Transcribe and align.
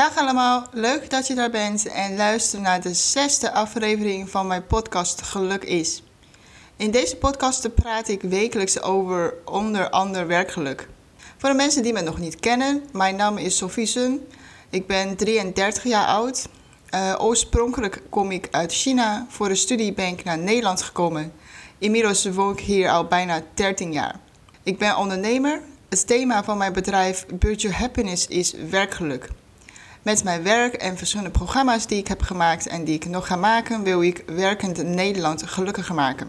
Dag 0.00 0.16
allemaal, 0.16 0.66
leuk 0.72 1.10
dat 1.10 1.26
je 1.26 1.34
daar 1.34 1.50
bent 1.50 1.86
en 1.86 2.16
luister 2.16 2.60
naar 2.60 2.80
de 2.80 2.94
zesde 2.94 3.52
aflevering 3.52 4.30
van 4.30 4.46
mijn 4.46 4.66
podcast 4.66 5.22
Geluk 5.22 5.64
is. 5.64 6.02
In 6.76 6.90
deze 6.90 7.16
podcast 7.16 7.74
praat 7.74 8.08
ik 8.08 8.22
wekelijks 8.22 8.82
over 8.82 9.34
onder 9.44 9.90
andere 9.90 10.24
werkgeluk. 10.24 10.88
Voor 11.36 11.48
de 11.48 11.54
mensen 11.54 11.82
die 11.82 11.92
me 11.92 12.00
nog 12.00 12.18
niet 12.18 12.40
kennen, 12.40 12.84
mijn 12.92 13.16
naam 13.16 13.38
is 13.38 13.56
Sophie 13.56 13.86
Sun. 13.86 14.26
Ik 14.70 14.86
ben 14.86 15.16
33 15.16 15.84
jaar 15.84 16.06
oud. 16.06 16.48
Uh, 16.94 17.14
oorspronkelijk 17.18 18.02
kom 18.08 18.30
ik 18.30 18.48
uit 18.50 18.72
China. 18.72 19.26
Voor 19.28 19.48
de 19.48 19.54
studie 19.54 19.92
ben 19.92 20.08
ik 20.08 20.24
naar 20.24 20.38
Nederland 20.38 20.82
gekomen. 20.82 21.32
Inmiddels 21.78 22.24
woon 22.24 22.52
ik 22.52 22.60
hier 22.60 22.90
al 22.90 23.04
bijna 23.04 23.42
13 23.54 23.92
jaar. 23.92 24.20
Ik 24.62 24.78
ben 24.78 24.96
ondernemer. 24.96 25.62
Het 25.88 26.06
thema 26.06 26.44
van 26.44 26.58
mijn 26.58 26.72
bedrijf 26.72 27.26
Your 27.38 27.76
Happiness 27.76 28.26
is 28.26 28.52
werkgeluk. 28.52 29.28
Met 30.02 30.24
mijn 30.24 30.42
werk 30.42 30.74
en 30.74 30.96
verschillende 30.96 31.30
programma's 31.30 31.86
die 31.86 31.98
ik 31.98 32.08
heb 32.08 32.22
gemaakt 32.22 32.66
en 32.66 32.84
die 32.84 32.94
ik 32.94 33.06
nog 33.06 33.26
ga 33.26 33.36
maken, 33.36 33.82
wil 33.82 34.02
ik 34.02 34.22
werkend 34.26 34.82
Nederland 34.82 35.42
gelukkiger 35.42 35.94
maken. 35.94 36.28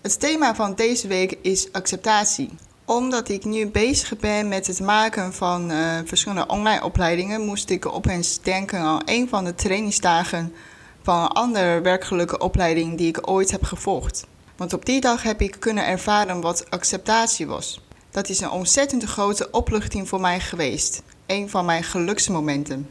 Het 0.00 0.20
thema 0.20 0.54
van 0.54 0.74
deze 0.74 1.08
week 1.08 1.38
is 1.42 1.72
acceptatie. 1.72 2.50
Omdat 2.84 3.28
ik 3.28 3.44
nu 3.44 3.66
bezig 3.66 4.16
ben 4.16 4.48
met 4.48 4.66
het 4.66 4.80
maken 4.80 5.32
van 5.32 5.70
uh, 5.70 5.98
verschillende 6.04 6.46
online 6.46 6.84
opleidingen, 6.84 7.44
moest 7.44 7.70
ik 7.70 7.86
opeens 7.86 8.40
denken 8.42 8.78
aan 8.78 9.02
een 9.04 9.28
van 9.28 9.44
de 9.44 9.54
trainingsdagen 9.54 10.54
van 11.02 11.22
een 11.22 11.28
andere 11.28 11.80
werkgelukkige 11.80 12.40
opleiding 12.40 12.98
die 12.98 13.08
ik 13.08 13.28
ooit 13.30 13.50
heb 13.50 13.64
gevolgd. 13.64 14.26
Want 14.56 14.72
op 14.72 14.86
die 14.86 15.00
dag 15.00 15.22
heb 15.22 15.40
ik 15.40 15.56
kunnen 15.58 15.86
ervaren 15.86 16.40
wat 16.40 16.70
acceptatie 16.70 17.46
was. 17.46 17.80
Dat 18.10 18.28
is 18.28 18.40
een 18.40 18.50
ontzettend 18.50 19.04
grote 19.04 19.50
opluchting 19.50 20.08
voor 20.08 20.20
mij 20.20 20.40
geweest. 20.40 21.02
Een 21.26 21.50
van 21.50 21.64
mijn 21.64 21.82
geluksmomenten. 21.82 22.88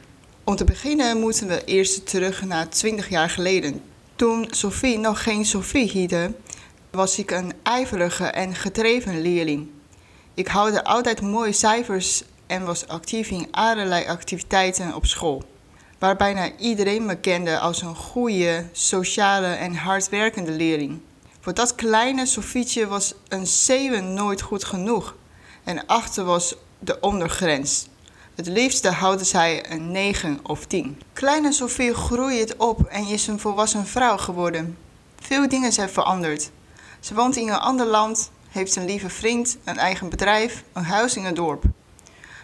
Om 0.50 0.56
te 0.56 0.64
beginnen 0.64 1.20
moeten 1.20 1.48
we 1.48 1.64
eerst 1.66 2.10
terug 2.10 2.46
naar 2.46 2.70
20 2.70 3.10
jaar 3.10 3.30
geleden. 3.30 3.82
Toen 4.16 4.48
Sophie 4.50 4.98
nog 4.98 5.24
geen 5.24 5.46
Sophie 5.46 5.92
heette, 5.92 6.34
was 6.92 7.20
ik 7.20 7.32
een 7.32 7.54
ijverige 7.64 8.26
en 8.26 8.56
gedreven 8.56 9.22
leerling. 9.22 9.68
Ik 10.34 10.48
haalde 10.48 10.84
altijd 10.84 11.22
mooie 11.22 11.52
cijfers 11.52 12.24
en 12.48 12.66
was 12.66 12.88
actief 12.88 13.30
in 13.30 13.48
allerlei 13.52 14.06
activiteiten 14.08 14.96
op 14.96 15.06
school. 15.06 15.44
Waar 16.00 16.16
bijna 16.16 16.58
iedereen 16.58 17.06
me 17.06 17.16
kende 17.16 17.60
als 17.60 17.82
een 17.82 17.96
goede, 17.96 18.66
sociale 18.72 19.48
en 19.54 19.76
hardwerkende 19.76 20.52
leerling. 20.52 21.00
Voor 21.40 21.54
dat 21.54 21.76
kleine 21.76 22.26
Sofietje 22.26 22.88
was 22.88 23.14
een 23.28 23.48
7 23.48 24.14
nooit 24.14 24.42
goed 24.42 24.64
genoeg. 24.64 25.16
En 25.64 25.86
achter 25.86 26.24
was 26.24 26.56
de 26.80 27.00
ondergrens. 27.00 27.88
Het 28.40 28.48
liefste 28.48 28.90
houden 28.90 29.26
zij 29.26 29.72
een 29.72 29.92
9 29.92 30.40
of 30.44 30.66
10. 30.66 31.02
Kleine 31.14 31.52
Sofie 31.52 31.94
groeit 31.94 32.56
op 32.58 32.84
en 32.84 33.08
is 33.08 33.28
een 33.28 33.40
volwassen 33.40 33.86
vrouw 33.86 34.18
geworden. 34.18 34.78
Veel 35.22 35.50
dingen 35.50 35.72
zijn 35.72 35.90
veranderd. 35.90 36.52
Ze 37.00 37.14
woont 37.14 37.36
in 37.36 37.48
een 37.48 37.60
ander 37.60 37.86
land, 37.86 38.32
heeft 38.50 38.76
een 38.76 38.86
lieve 38.86 39.10
vriend, 39.10 39.58
een 39.64 39.78
eigen 39.78 40.10
bedrijf, 40.10 40.64
een 40.74 40.84
huis 40.84 41.16
in 41.16 41.24
het 41.24 41.36
dorp. 41.36 41.64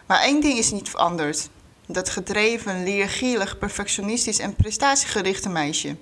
Maar 0.05 0.21
één 0.21 0.41
ding 0.41 0.57
is 0.57 0.71
niet 0.71 0.89
veranderd. 0.89 1.49
Dat 1.87 2.09
gedreven, 2.09 2.83
leergierig, 2.83 3.57
perfectionistisch 3.57 4.39
en 4.39 4.55
prestatiegerichte 4.55 5.49
meisje. 5.49 5.95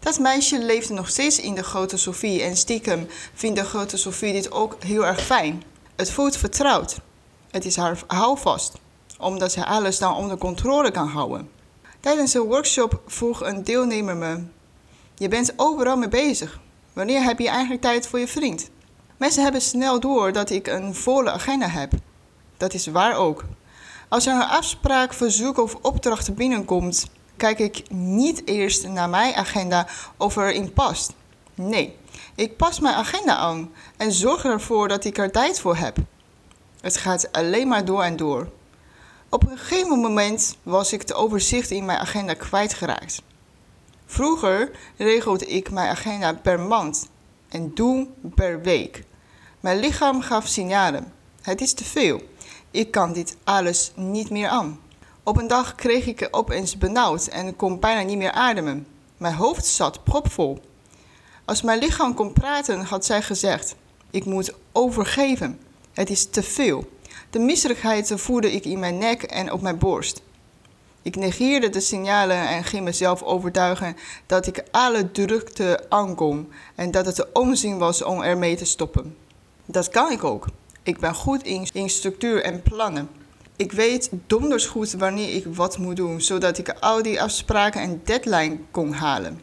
Dat 0.00 0.18
meisje 0.18 0.58
leefde 0.64 0.94
nog 0.94 1.08
steeds 1.08 1.40
in 1.40 1.54
de 1.54 1.64
grote 1.64 1.96
Sofie 1.96 2.42
en 2.42 2.56
stiekem 2.56 3.06
vindt 3.34 3.58
de 3.58 3.64
grote 3.64 3.96
Sofie 3.96 4.32
dit 4.32 4.50
ook 4.50 4.76
heel 4.84 5.06
erg 5.06 5.20
fijn. 5.24 5.62
Het 5.96 6.10
voelt 6.10 6.36
vertrouwd. 6.36 6.96
Het 7.50 7.64
is 7.64 7.76
haar 7.76 8.02
houvast, 8.06 8.72
omdat 9.22 9.52
zij 9.52 9.64
alles 9.64 9.98
dan 9.98 10.16
onder 10.16 10.38
controle 10.38 10.90
kan 10.90 11.08
houden. 11.08 11.50
Tijdens 12.00 12.34
een 12.34 12.42
workshop 12.42 13.00
vroeg 13.06 13.42
een 13.44 13.64
deelnemer 13.64 14.16
me: 14.16 14.42
Je 15.14 15.28
bent 15.28 15.52
overal 15.56 15.96
mee 15.96 16.08
bezig. 16.08 16.60
Wanneer 16.92 17.22
heb 17.22 17.38
je 17.38 17.48
eigenlijk 17.48 17.80
tijd 17.80 18.08
voor 18.08 18.18
je 18.18 18.28
vriend? 18.28 18.70
Mensen 19.16 19.42
hebben 19.42 19.60
snel 19.60 20.00
door 20.00 20.32
dat 20.32 20.50
ik 20.50 20.66
een 20.66 20.94
volle 20.94 21.30
agenda 21.30 21.66
heb. 21.68 21.92
Dat 22.56 22.74
is 22.74 22.86
waar 22.86 23.16
ook. 23.16 23.44
Als 24.08 24.26
er 24.26 24.34
een 24.34 24.48
afspraak, 24.48 25.12
verzoek 25.12 25.58
of 25.58 25.74
opdracht 25.74 26.34
binnenkomt, 26.34 27.06
kijk 27.36 27.58
ik 27.58 27.90
niet 27.90 28.46
eerst 28.46 28.88
naar 28.88 29.08
mijn 29.08 29.34
agenda 29.34 29.86
of 30.16 30.36
er 30.36 30.52
in 30.52 30.72
past. 30.72 31.12
Nee, 31.54 31.96
ik 32.34 32.56
pas 32.56 32.80
mijn 32.80 32.94
agenda 32.94 33.36
aan 33.36 33.70
en 33.96 34.12
zorg 34.12 34.44
ervoor 34.44 34.88
dat 34.88 35.04
ik 35.04 35.18
er 35.18 35.30
tijd 35.30 35.60
voor 35.60 35.76
heb. 35.76 35.96
Het 36.80 36.96
gaat 36.96 37.32
alleen 37.32 37.68
maar 37.68 37.84
door 37.84 38.02
en 38.02 38.16
door. 38.16 38.48
Op 39.32 39.50
een 39.50 39.58
gegeven 39.58 39.98
moment 39.98 40.56
was 40.62 40.92
ik 40.92 41.06
de 41.06 41.14
overzicht 41.14 41.70
in 41.70 41.84
mijn 41.84 41.98
agenda 41.98 42.34
kwijtgeraakt. 42.34 43.22
Vroeger 44.06 44.70
regelde 44.96 45.46
ik 45.46 45.70
mijn 45.70 45.88
agenda 45.88 46.34
per 46.34 46.60
maand 46.60 47.08
en 47.48 47.74
doe 47.74 48.06
per 48.34 48.62
week. 48.62 49.04
Mijn 49.60 49.78
lichaam 49.78 50.20
gaf 50.20 50.46
signalen. 50.46 51.12
Het 51.42 51.60
is 51.60 51.72
te 51.72 51.84
veel. 51.84 52.22
Ik 52.70 52.90
kan 52.90 53.12
dit 53.12 53.36
alles 53.44 53.92
niet 53.96 54.30
meer 54.30 54.48
aan. 54.48 54.80
Op 55.22 55.36
een 55.36 55.46
dag 55.46 55.74
kreeg 55.74 56.06
ik 56.06 56.28
opeens 56.30 56.78
benauwd 56.78 57.26
en 57.26 57.56
kon 57.56 57.80
bijna 57.80 58.02
niet 58.02 58.18
meer 58.18 58.32
ademen. 58.32 58.86
Mijn 59.16 59.34
hoofd 59.34 59.66
zat 59.66 60.04
propvol. 60.04 60.60
Als 61.44 61.62
mijn 61.62 61.78
lichaam 61.78 62.14
kon 62.14 62.32
praten, 62.32 62.80
had 62.80 63.04
zij 63.04 63.22
gezegd: 63.22 63.74
Ik 64.10 64.24
moet 64.24 64.54
overgeven. 64.72 65.60
Het 65.92 66.10
is 66.10 66.30
te 66.30 66.42
veel. 66.42 66.90
De 67.32 67.38
misselijkheid 67.38 68.12
voelde 68.14 68.52
ik 68.52 68.64
in 68.64 68.78
mijn 68.78 68.98
nek 68.98 69.22
en 69.22 69.52
op 69.52 69.60
mijn 69.60 69.78
borst. 69.78 70.22
Ik 71.02 71.16
negeerde 71.16 71.68
de 71.68 71.80
signalen 71.80 72.48
en 72.48 72.64
ging 72.64 72.84
mezelf 72.84 73.22
overtuigen 73.22 73.96
dat 74.26 74.46
ik 74.46 74.64
alle 74.70 75.10
drukte 75.10 75.86
aankom 75.88 76.48
en 76.74 76.90
dat 76.90 77.06
het 77.06 77.32
onzin 77.32 77.78
was 77.78 78.02
om 78.02 78.22
ermee 78.22 78.56
te 78.56 78.64
stoppen. 78.64 79.16
Dat 79.64 79.88
kan 79.88 80.10
ik 80.10 80.24
ook. 80.24 80.46
Ik 80.82 80.98
ben 80.98 81.14
goed 81.14 81.42
in, 81.42 81.68
in 81.72 81.90
structuur 81.90 82.42
en 82.42 82.62
plannen. 82.62 83.08
Ik 83.56 83.72
weet 83.72 84.10
donders 84.26 84.66
goed 84.66 84.92
wanneer 84.92 85.34
ik 85.34 85.46
wat 85.54 85.78
moet 85.78 85.96
doen, 85.96 86.20
zodat 86.20 86.58
ik 86.58 86.74
al 86.80 87.02
die 87.02 87.22
afspraken 87.22 87.80
en 87.80 88.00
deadline 88.04 88.58
kon 88.70 88.92
halen. 88.92 89.40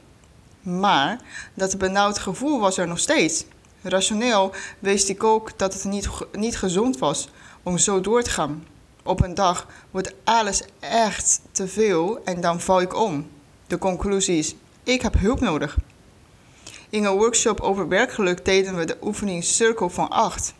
Maar 0.61 1.21
dat 1.53 1.77
benauwd 1.77 2.19
gevoel 2.19 2.59
was 2.59 2.77
er 2.77 2.87
nog 2.87 2.99
steeds. 2.99 3.45
Rationeel 3.81 4.51
wist 4.79 5.09
ik 5.09 5.23
ook 5.23 5.57
dat 5.57 5.73
het 5.73 5.83
niet, 5.83 6.09
niet 6.31 6.57
gezond 6.57 6.97
was 6.97 7.29
om 7.69 7.77
zo 7.77 8.01
door 8.01 8.23
te 8.23 8.29
gaan. 8.29 8.67
Op 9.03 9.23
een 9.23 9.33
dag 9.33 9.67
wordt 9.91 10.13
alles 10.23 10.63
echt 10.79 11.41
te 11.51 11.67
veel 11.67 12.19
en 12.23 12.41
dan 12.41 12.61
val 12.61 12.81
ik 12.81 12.95
om. 12.95 13.29
De 13.67 13.77
conclusie 13.77 14.37
is: 14.37 14.55
ik 14.83 15.01
heb 15.01 15.19
hulp 15.19 15.39
nodig. 15.39 15.77
In 16.89 17.03
een 17.05 17.17
workshop 17.17 17.59
over 17.59 17.87
werkgeluk 17.87 18.45
deden 18.45 18.75
we 18.75 18.85
de 18.85 18.97
oefening 19.01 19.43
Cirkel 19.43 19.89
van 19.89 20.09
8. 20.09 20.53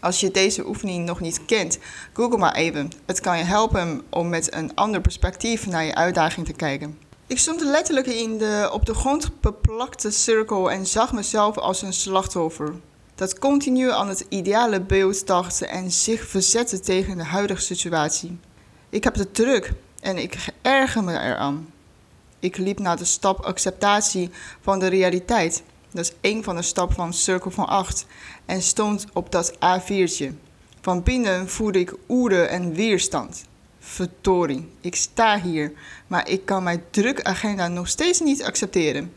Als 0.00 0.20
je 0.20 0.30
deze 0.30 0.66
oefening 0.66 1.06
nog 1.06 1.20
niet 1.20 1.44
kent, 1.44 1.78
google 2.12 2.38
maar 2.38 2.54
even. 2.54 2.90
Het 3.06 3.20
kan 3.20 3.38
je 3.38 3.44
helpen 3.44 4.02
om 4.10 4.28
met 4.28 4.54
een 4.54 4.74
ander 4.74 5.00
perspectief 5.00 5.66
naar 5.66 5.84
je 5.84 5.94
uitdaging 5.94 6.46
te 6.46 6.52
kijken. 6.52 6.98
Ik 7.26 7.38
stond 7.38 7.60
letterlijk 7.60 8.06
in 8.06 8.38
de 8.38 8.68
op 8.72 8.86
de 8.86 8.94
grond 8.94 9.40
beplakte 9.40 10.10
cirkel 10.10 10.70
en 10.70 10.86
zag 10.86 11.12
mezelf 11.12 11.58
als 11.58 11.82
een 11.82 11.92
slachtoffer. 11.92 12.74
Dat 13.20 13.38
continu 13.38 13.90
aan 13.90 14.08
het 14.08 14.26
ideale 14.28 14.80
beeld 14.80 15.26
dacht 15.26 15.62
en 15.62 15.90
zich 15.90 16.26
verzette 16.26 16.80
tegen 16.80 17.16
de 17.16 17.24
huidige 17.24 17.60
situatie. 17.60 18.38
Ik 18.88 19.04
heb 19.04 19.14
het 19.14 19.34
druk 19.34 19.72
en 20.00 20.18
ik 20.18 20.46
erger 20.62 21.04
me 21.04 21.12
eraan. 21.12 21.72
Ik 22.38 22.56
liep 22.56 22.78
naar 22.78 22.96
de 22.96 23.04
stap 23.04 23.40
acceptatie 23.40 24.30
van 24.60 24.78
de 24.78 24.86
realiteit. 24.86 25.62
Dat 25.90 26.04
is 26.04 26.12
één 26.20 26.42
van 26.42 26.56
de 26.56 26.62
stappen 26.62 26.96
van 26.96 27.12
Cirkel 27.12 27.50
van 27.50 27.66
8 27.66 28.06
en 28.44 28.62
stond 28.62 29.06
op 29.12 29.32
dat 29.32 29.54
A4'tje. 29.54 30.32
Van 30.80 31.02
binnen 31.02 31.48
voelde 31.48 31.78
ik 31.78 31.94
oeren 32.08 32.48
en 32.48 32.72
weerstand. 32.72 33.44
Verdorie, 33.78 34.68
ik 34.80 34.94
sta 34.94 35.40
hier, 35.40 35.72
maar 36.06 36.28
ik 36.28 36.46
kan 36.46 36.62
mijn 36.62 36.82
drukagenda 36.90 37.68
nog 37.68 37.88
steeds 37.88 38.20
niet 38.20 38.44
accepteren. 38.44 39.12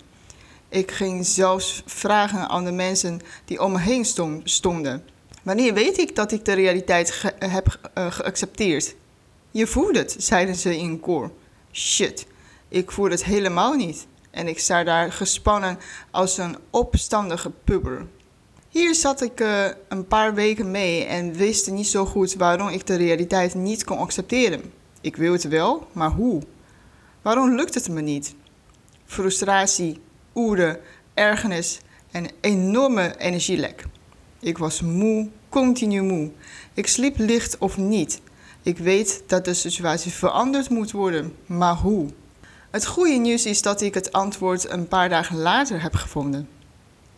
Ik 0.73 0.91
ging 0.91 1.25
zelfs 1.25 1.83
vragen 1.85 2.49
aan 2.49 2.65
de 2.65 2.71
mensen 2.71 3.19
die 3.45 3.61
om 3.61 3.71
me 3.71 3.79
heen 3.79 4.05
stonden. 4.43 5.03
Wanneer 5.43 5.73
weet 5.73 5.97
ik 5.97 6.15
dat 6.15 6.31
ik 6.31 6.45
de 6.45 6.53
realiteit 6.53 7.33
heb 7.39 7.91
uh, 7.97 8.11
geaccepteerd? 8.11 8.95
Je 9.51 9.67
voelt 9.67 9.95
het, 9.95 10.15
zeiden 10.17 10.55
ze 10.55 10.77
in 10.77 10.99
koor. 10.99 11.31
Shit, 11.71 12.25
ik 12.67 12.91
voel 12.91 13.09
het 13.09 13.23
helemaal 13.23 13.73
niet. 13.73 14.07
En 14.31 14.47
ik 14.47 14.59
sta 14.59 14.83
daar 14.83 15.11
gespannen 15.11 15.77
als 16.11 16.37
een 16.37 16.57
opstandige 16.69 17.51
puber. 17.63 18.05
Hier 18.69 18.95
zat 18.95 19.21
ik 19.21 19.39
uh, 19.39 19.65
een 19.87 20.07
paar 20.07 20.33
weken 20.33 20.71
mee 20.71 21.03
en 21.03 21.33
wist 21.33 21.71
niet 21.71 21.87
zo 21.87 22.05
goed 22.05 22.33
waarom 22.33 22.67
ik 22.67 22.87
de 22.87 22.95
realiteit 22.95 23.53
niet 23.53 23.83
kon 23.83 23.97
accepteren. 23.97 24.73
Ik 25.01 25.15
wil 25.15 25.33
het 25.33 25.47
wel, 25.47 25.87
maar 25.91 26.11
hoe? 26.11 26.41
Waarom 27.21 27.55
lukt 27.55 27.73
het 27.73 27.89
me 27.89 28.01
niet? 28.01 28.35
Frustratie, 29.05 30.01
oeren, 30.35 30.80
ergernis 31.13 31.80
en 32.12 32.27
enorme 32.41 33.18
energielek. 33.18 33.85
Ik 34.39 34.57
was 34.57 34.81
moe, 34.81 35.30
continu 35.50 36.01
moe. 36.01 36.31
Ik 36.74 36.88
sliep 36.88 37.18
licht 37.18 37.57
of 37.57 37.77
niet. 37.77 38.21
Ik 38.62 38.77
weet 38.77 39.24
dat 39.27 39.45
de 39.45 39.53
situatie 39.53 40.12
veranderd 40.12 40.69
moet 40.69 40.91
worden, 40.91 41.35
maar 41.45 41.75
hoe? 41.75 42.09
Het 42.71 42.85
goede 42.85 43.15
nieuws 43.15 43.45
is 43.45 43.62
dat 43.62 43.81
ik 43.81 43.94
het 43.94 44.12
antwoord 44.12 44.69
een 44.69 44.88
paar 44.88 45.09
dagen 45.09 45.38
later 45.38 45.81
heb 45.81 45.95
gevonden. 45.95 46.50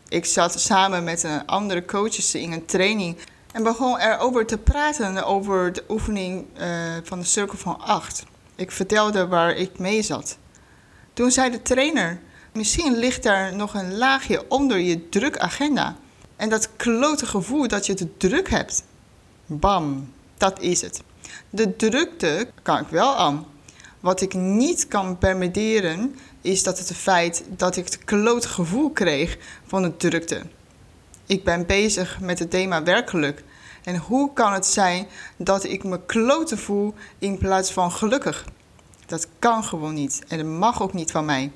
Ik 0.07 0.25
zat 0.25 0.59
samen 0.59 1.03
met 1.03 1.23
een 1.23 1.45
andere 1.45 1.85
coaches 1.85 2.35
in 2.35 2.51
een 2.51 2.65
training 2.65 3.17
en 3.51 3.63
begon 3.63 3.99
erover 3.99 4.45
te 4.45 4.57
praten 4.57 5.25
over 5.25 5.73
de 5.73 5.83
oefening 5.89 6.45
uh, 6.57 6.67
van 7.03 7.19
de 7.19 7.25
cirkel 7.25 7.57
van 7.57 7.81
8. 7.81 8.23
Ik 8.55 8.71
vertelde 8.71 9.27
waar 9.27 9.55
ik 9.55 9.79
mee 9.79 10.01
zat. 10.01 10.37
Toen 11.13 11.31
zei 11.31 11.51
de 11.51 11.61
trainer: 11.61 12.19
Misschien 12.55 12.97
ligt 12.97 13.23
daar 13.23 13.55
nog 13.55 13.73
een 13.73 13.97
laagje 13.97 14.45
onder 14.49 14.79
je 14.79 15.09
drukagenda. 15.09 15.95
En 16.35 16.49
dat 16.49 16.69
klote 16.75 17.25
gevoel 17.25 17.67
dat 17.67 17.85
je 17.85 17.93
te 17.93 18.17
druk 18.17 18.49
hebt. 18.49 18.83
Bam, 19.45 20.11
dat 20.37 20.61
is 20.61 20.81
het. 20.81 21.01
De 21.49 21.75
drukte 21.75 22.47
kan 22.61 22.79
ik 22.79 22.87
wel 22.87 23.15
aan. 23.15 23.45
Wat 23.99 24.21
ik 24.21 24.33
niet 24.33 24.87
kan 24.87 25.17
permitteren 25.17 26.15
is 26.41 26.63
dat 26.63 26.79
het 26.79 26.97
feit 26.97 27.43
dat 27.49 27.75
ik 27.75 27.85
het 27.85 28.03
klote 28.03 28.47
gevoel 28.47 28.89
kreeg 28.89 29.37
van 29.65 29.81
de 29.81 29.97
drukte. 29.97 30.41
Ik 31.25 31.43
ben 31.43 31.65
bezig 31.65 32.19
met 32.19 32.39
het 32.39 32.49
thema 32.49 32.83
werkgeluk. 32.83 33.43
En 33.83 33.97
hoe 33.97 34.33
kan 34.33 34.53
het 34.53 34.65
zijn 34.65 35.07
dat 35.37 35.63
ik 35.63 35.83
me 35.83 36.05
klote 36.05 36.57
voel 36.57 36.93
in 37.19 37.37
plaats 37.37 37.71
van 37.71 37.91
gelukkig? 37.91 38.45
Dat 39.05 39.27
kan 39.39 39.63
gewoon 39.63 39.93
niet 39.93 40.23
en 40.27 40.37
dat 40.37 40.47
mag 40.47 40.81
ook 40.81 40.93
niet 40.93 41.11
van 41.11 41.25
mij. 41.25 41.51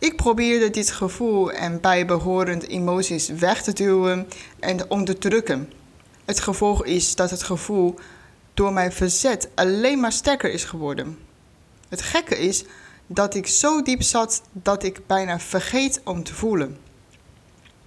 Ik 0.00 0.16
probeerde 0.16 0.70
dit 0.70 0.90
gevoel 0.90 1.52
en 1.52 1.80
bijbehorende 1.80 2.66
emoties 2.66 3.28
weg 3.28 3.62
te 3.62 3.72
duwen 3.72 4.28
en 4.58 4.90
onderdrukken. 4.90 5.72
Het 6.24 6.40
gevolg 6.40 6.84
is 6.84 7.14
dat 7.14 7.30
het 7.30 7.42
gevoel 7.42 7.98
door 8.54 8.72
mijn 8.72 8.92
verzet 8.92 9.48
alleen 9.54 10.00
maar 10.00 10.12
sterker 10.12 10.52
is 10.52 10.64
geworden. 10.64 11.18
Het 11.88 12.02
gekke 12.02 12.38
is 12.38 12.64
dat 13.06 13.34
ik 13.34 13.46
zo 13.46 13.82
diep 13.82 14.02
zat 14.02 14.42
dat 14.52 14.82
ik 14.82 15.06
bijna 15.06 15.38
vergeet 15.38 16.00
om 16.04 16.22
te 16.22 16.34
voelen. 16.34 16.78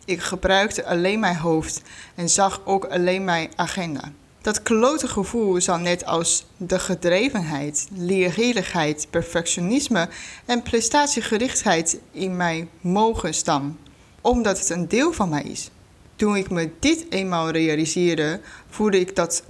Ik 0.05 0.21
gebruikte 0.21 0.85
alleen 0.85 1.19
mijn 1.19 1.37
hoofd 1.37 1.81
en 2.15 2.29
zag 2.29 2.61
ook 2.65 2.85
alleen 2.85 3.23
mijn 3.23 3.51
agenda. 3.55 4.11
Dat 4.43 4.63
klote 4.63 5.07
gevoel 5.07 5.61
zal 5.61 5.77
net 5.77 6.05
als 6.05 6.45
de 6.57 6.79
gedrevenheid, 6.79 7.87
leergierigheid, 7.93 9.07
perfectionisme 9.09 10.09
en 10.45 10.61
prestatiegerichtheid 10.61 11.99
in 12.11 12.37
mij 12.37 12.67
mogen 12.81 13.33
staan, 13.33 13.79
omdat 14.21 14.59
het 14.59 14.69
een 14.69 14.87
deel 14.87 15.13
van 15.13 15.29
mij 15.29 15.43
is. 15.43 15.69
Toen 16.15 16.35
ik 16.35 16.49
me 16.49 16.71
dit 16.79 17.05
eenmaal 17.09 17.49
realiseerde, 17.49 18.39
voelde 18.69 18.99
ik 18.99 19.15
dat 19.15 19.43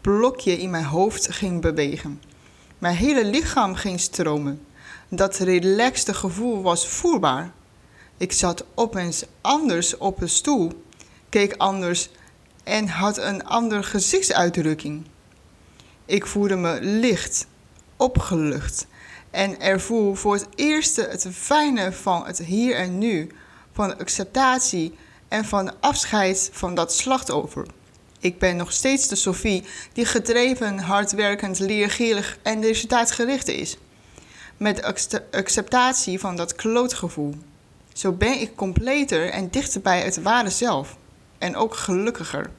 blokje 0.00 0.58
in 0.58 0.70
mijn 0.70 0.84
hoofd 0.84 1.32
ging 1.32 1.60
bewegen. 1.60 2.22
Mijn 2.78 2.96
hele 2.96 3.24
lichaam 3.24 3.74
ging 3.74 4.00
stromen. 4.00 4.60
Dat 5.08 5.36
relaxte 5.36 6.14
gevoel 6.14 6.62
was 6.62 6.88
voelbaar. 6.88 7.52
Ik 8.16 8.32
zat 8.32 8.64
opeens 8.74 9.24
anders 9.40 9.96
op 9.96 10.20
een 10.20 10.28
stoel, 10.28 10.84
keek 11.28 11.54
anders 11.56 12.10
en 12.64 12.88
had 12.88 13.18
een 13.18 13.44
andere 13.44 13.82
gezichtsuitdrukking. 13.82 15.06
Ik 16.04 16.26
voelde 16.26 16.56
me 16.56 16.78
licht, 16.80 17.46
opgelucht 17.96 18.86
en 19.30 19.60
ervoer 19.60 20.16
voor 20.16 20.34
het 20.34 20.46
eerst 20.54 20.96
het 20.96 21.26
fijne 21.32 21.92
van 21.92 22.26
het 22.26 22.38
hier 22.38 22.76
en 22.76 22.98
nu, 22.98 23.30
van 23.72 23.88
de 23.88 23.98
acceptatie 23.98 24.94
en 25.28 25.44
van 25.44 25.80
afscheid 25.80 26.50
van 26.52 26.74
dat 26.74 26.94
slachtoffer. 26.94 27.66
Ik 28.20 28.38
ben 28.38 28.56
nog 28.56 28.72
steeds 28.72 29.08
de 29.08 29.16
Sophie 29.16 29.64
die 29.92 30.04
gedreven, 30.04 30.78
hardwerkend, 30.78 31.58
leergierig 31.58 32.38
en 32.42 32.62
resultaatgericht 32.62 33.48
is. 33.48 33.76
Met 34.56 34.82
acceptatie 35.30 36.20
van 36.20 36.36
dat 36.36 36.54
klootgevoel. 36.54 37.34
Zo 37.92 38.12
ben 38.12 38.40
ik 38.40 38.56
completer 38.56 39.30
en 39.30 39.50
dichter 39.50 39.80
bij 39.80 40.00
het 40.00 40.22
ware 40.22 40.50
zelf. 40.50 40.96
En 41.40 41.56
ook 41.56 41.74
gelukkiger. 41.74 42.50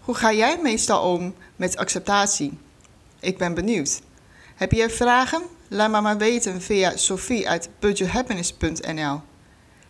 Hoe 0.00 0.14
ga 0.14 0.32
jij 0.32 0.58
meestal 0.62 1.12
om 1.12 1.34
met 1.56 1.76
acceptatie? 1.76 2.58
Ik 3.20 3.38
ben 3.38 3.54
benieuwd. 3.54 4.00
Heb 4.54 4.72
je 4.72 4.90
vragen? 4.90 5.42
Laat 5.68 5.90
me 5.90 6.00
maar 6.00 6.18
weten 6.18 6.62
via 6.62 6.96
sophie 6.96 7.48
uit 7.48 7.68
budgethappiness.nl. 7.78 9.20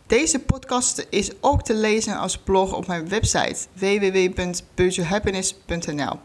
Deze 0.07 0.39
podcast 0.39 1.07
is 1.11 1.31
ook 1.41 1.63
te 1.63 1.75
lezen 1.75 2.17
als 2.17 2.39
blog 2.39 2.73
op 2.73 2.87
mijn 2.87 3.09
website 3.09 3.67
www.budgethappiness.nl. 3.73 6.19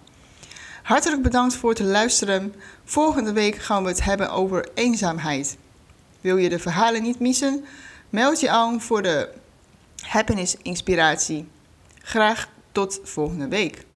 Hartelijk 0.84 1.22
bedankt 1.22 1.56
voor 1.56 1.70
het 1.70 1.80
luisteren. 1.80 2.56
Volgende 2.84 3.34
week 3.34 3.56
gaan 3.56 3.84
we 3.84 3.90
het 3.90 4.04
hebben 4.04 4.32
over 4.32 4.70
eenzaamheid. 4.74 5.58
Wil 6.22 6.38
je 6.38 6.50
de 6.50 6.60
verhalen 6.60 7.04
niet 7.04 7.20
missen? 7.20 7.66
Meld 8.10 8.40
je 8.40 8.50
aan 8.50 8.82
voor 8.82 9.02
de 9.02 9.30
Happiness 10.16 10.56
Inspiratie. 10.62 11.48
Graag 12.02 12.50
tot 12.72 13.00
volgende 13.04 13.48
week. 13.48 13.84